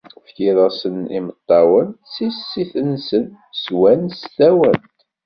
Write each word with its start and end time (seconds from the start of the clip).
Tefkiḍ-asen 0.25 0.97
imeṭṭawen 1.17 1.87
d 1.93 1.95
tissit-nsen, 2.13 3.25
swan 3.61 4.01
s 4.19 4.21
tawant. 4.37 4.93